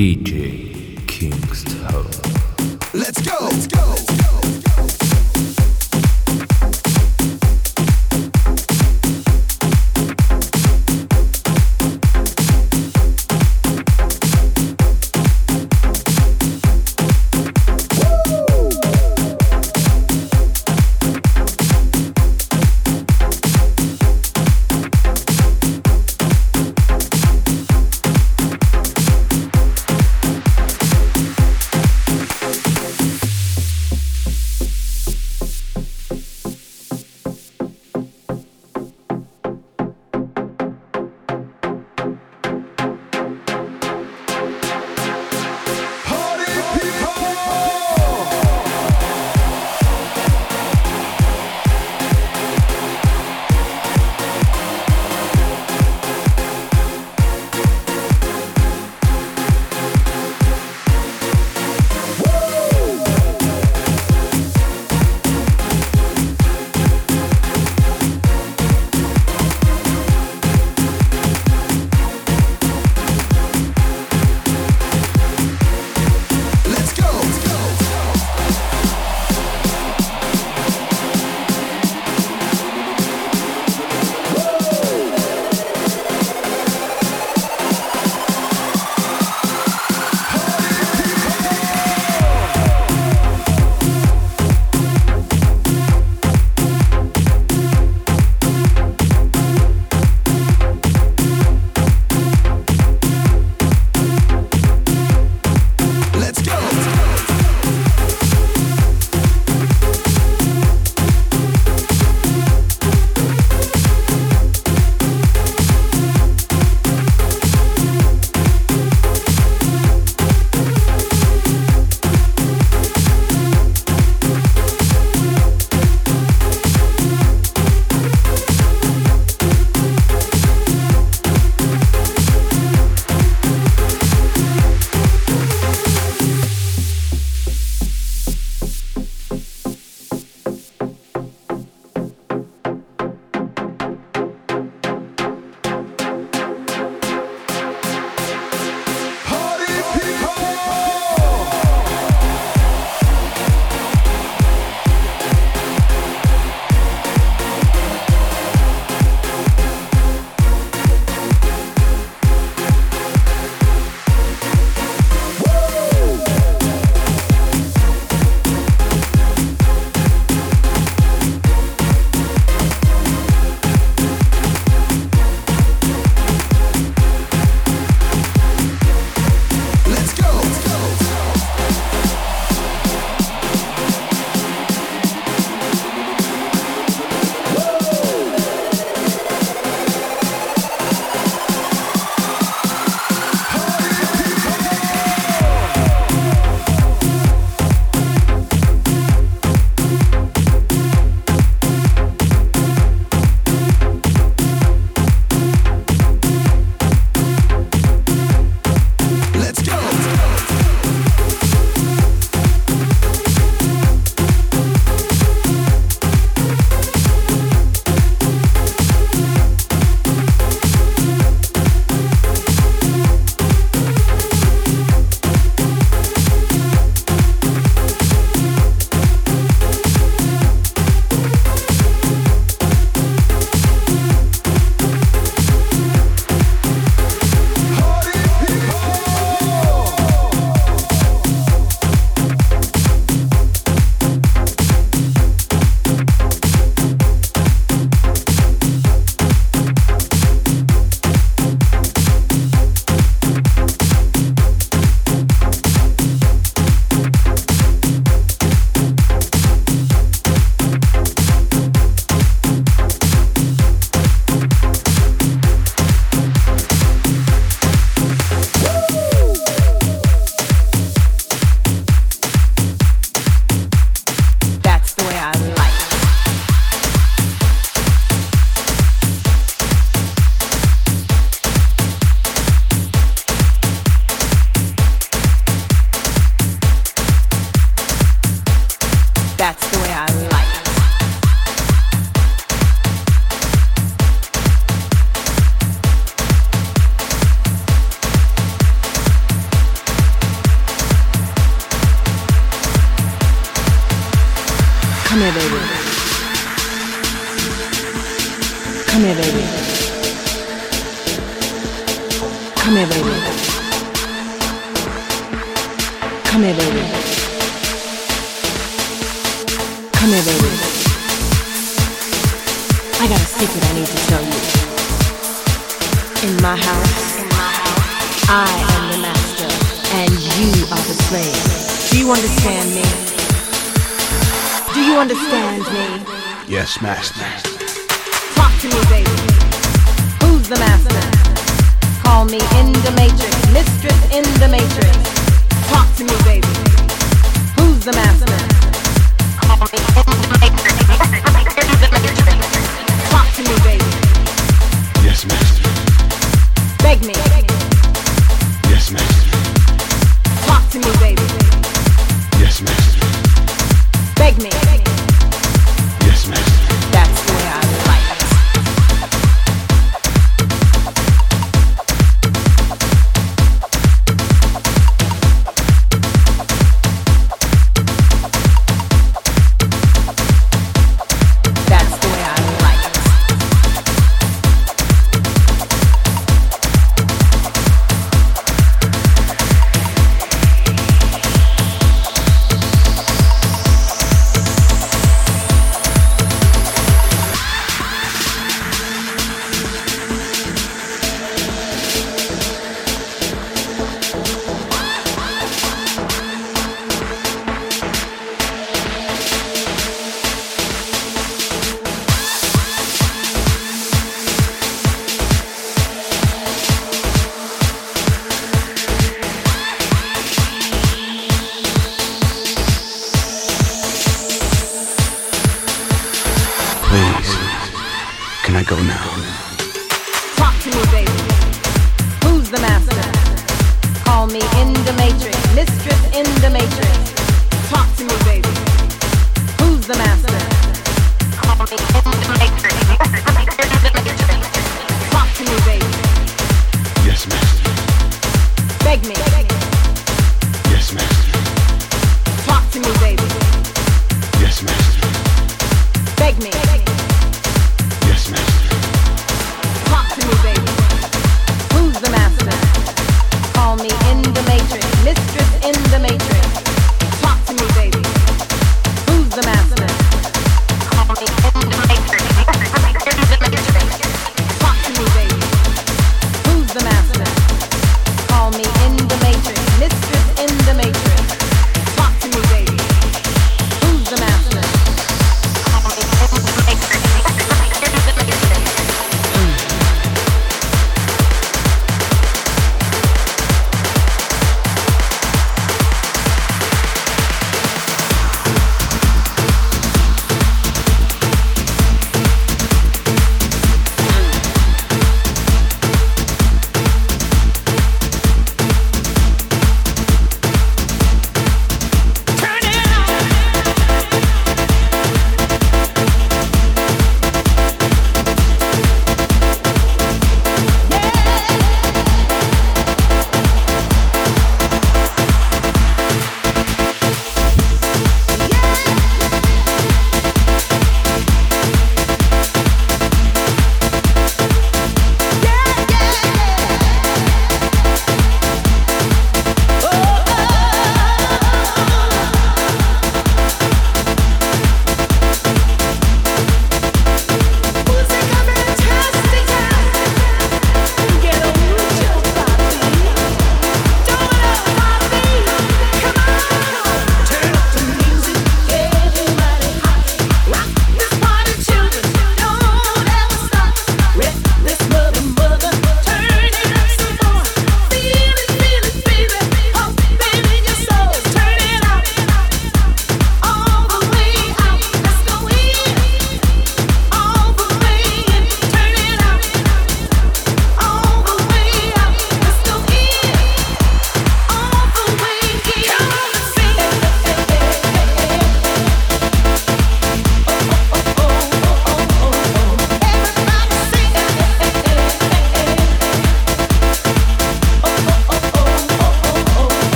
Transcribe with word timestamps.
DJ 0.00 0.96
Kingston. 1.06 1.84
Let's 2.94 3.20
go. 3.20 3.36
Let's 3.42 3.66
go. 3.66 3.84
Let's 3.90 4.06
go. 4.06 4.19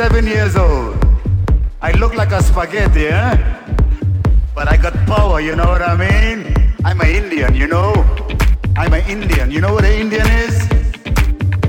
57 0.00 0.26
years 0.32 0.56
old. 0.56 0.96
I 1.82 1.92
look 1.92 2.14
like 2.14 2.32
a 2.32 2.42
spaghetti, 2.42 3.08
eh? 3.08 3.36
But 4.54 4.66
I 4.66 4.78
got 4.78 4.94
power, 5.04 5.42
you 5.42 5.54
know 5.54 5.66
what 5.66 5.82
I 5.82 5.94
mean? 5.94 6.54
I'm 6.86 6.98
an 7.02 7.10
Indian, 7.10 7.54
you 7.54 7.66
know? 7.66 7.92
I'm 8.78 8.94
an 8.94 9.04
Indian. 9.06 9.50
You 9.50 9.60
know 9.60 9.74
what 9.74 9.84
an 9.84 9.92
Indian 9.92 10.26
is? 10.26 10.56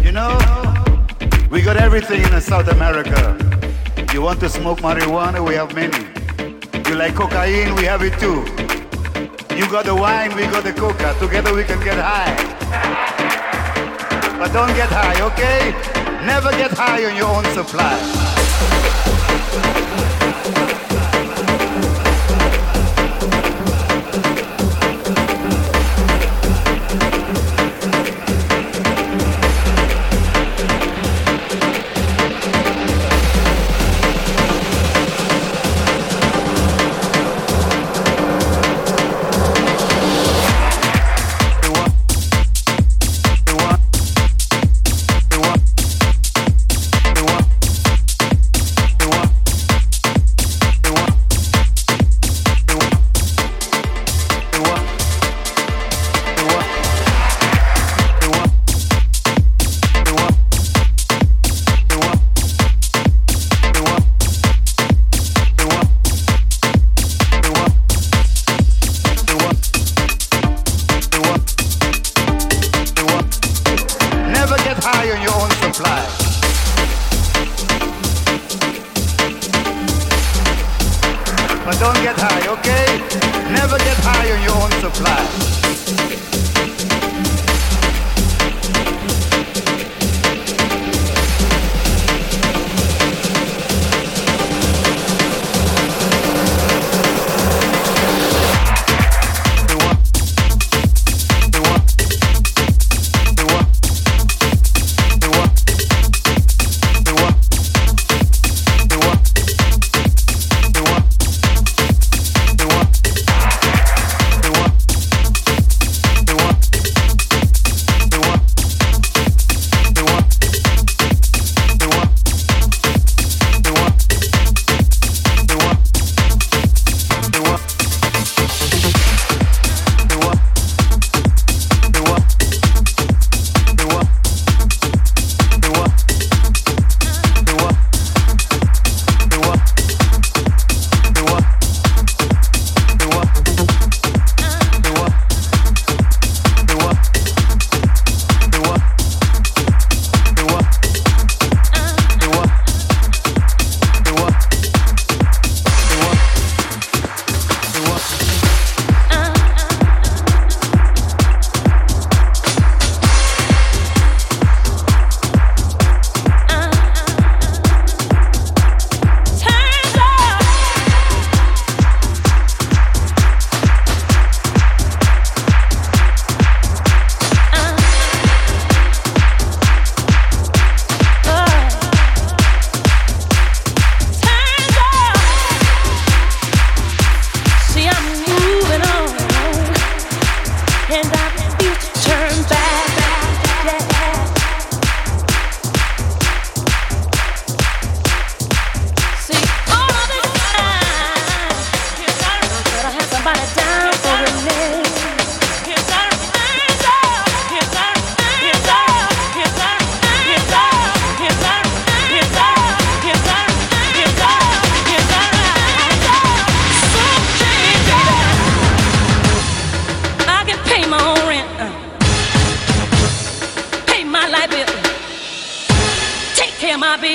You 0.01 0.13
know? 0.13 0.39
We 1.51 1.61
got 1.61 1.75
everything 1.75 2.21
in 2.21 2.39
South 2.39 2.69
America. 2.69 3.35
You 4.13 4.21
want 4.21 4.39
to 4.39 4.47
smoke 4.47 4.79
marijuana? 4.79 5.45
We 5.45 5.55
have 5.55 5.75
many. 5.75 6.07
You 6.87 6.95
like 6.95 7.15
cocaine? 7.15 7.75
We 7.75 7.83
have 7.83 8.01
it 8.01 8.17
too. 8.17 8.47
You 9.57 9.69
got 9.69 9.83
the 9.83 9.93
wine, 9.93 10.33
we 10.37 10.43
got 10.43 10.63
the 10.63 10.71
coca. 10.71 11.13
Together 11.19 11.53
we 11.53 11.65
can 11.65 11.83
get 11.83 11.97
high. 11.99 12.31
But 14.39 14.53
don't 14.53 14.73
get 14.73 14.87
high, 14.87 15.19
okay? 15.21 15.91
Never 16.25 16.51
get 16.51 16.71
high 16.71 17.03
on 17.03 17.15
your 17.17 17.27
own 17.27 17.43
supply. 17.53 18.20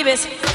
Davis. 0.07 0.46